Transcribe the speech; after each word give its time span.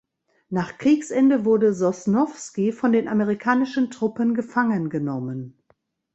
Nach 0.49 0.79
Kriegsende 0.79 1.45
wurde 1.45 1.75
Sosnowski 1.75 2.71
von 2.71 2.91
den 2.91 3.07
amerikanischen 3.07 3.91
Truppen 3.91 4.33
gefangen 4.33 4.89
genommen. 4.89 5.61